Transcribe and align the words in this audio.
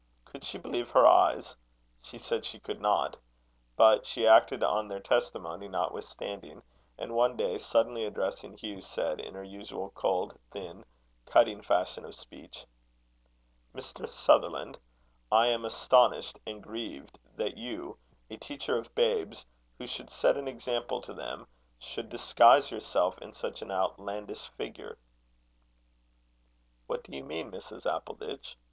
Could 0.25 0.43
she 0.43 0.57
believe 0.57 0.89
her 0.93 1.05
eyes? 1.05 1.55
She 2.01 2.17
said 2.17 2.43
she 2.43 2.59
could 2.59 2.81
not. 2.81 3.17
But 3.75 4.07
she 4.07 4.25
acted 4.25 4.63
on 4.63 4.87
their 4.87 4.99
testimony 4.99 5.67
notwithstanding; 5.67 6.63
and 6.97 7.13
one 7.13 7.37
day 7.37 7.59
suddenly 7.59 8.03
addressing 8.05 8.57
Hugh, 8.57 8.81
said, 8.81 9.19
in 9.19 9.35
her 9.35 9.43
usual 9.43 9.91
cold, 9.91 10.39
thin, 10.49 10.85
cutting 11.27 11.61
fashion 11.61 12.03
of 12.03 12.15
speech: 12.15 12.65
"Mr. 13.75 14.09
Sutherland, 14.09 14.79
I 15.31 15.49
am 15.49 15.65
astonished 15.65 16.39
and 16.47 16.63
grieved 16.63 17.19
that 17.35 17.55
you, 17.59 17.99
a 18.31 18.37
teacher 18.37 18.79
of 18.79 18.95
babes, 18.95 19.45
who 19.77 19.85
should 19.85 20.09
set 20.09 20.35
an 20.35 20.47
example 20.47 20.99
to 21.01 21.13
them, 21.13 21.45
should 21.77 22.09
disguise 22.09 22.71
yourself 22.71 23.19
in 23.21 23.35
such 23.35 23.61
an 23.61 23.69
outlandish 23.69 24.47
figure." 24.57 24.97
"What 26.87 27.03
do 27.03 27.15
you 27.15 27.23
mean, 27.23 27.51
Mrs. 27.51 27.85
Appleditch?" 27.85 28.55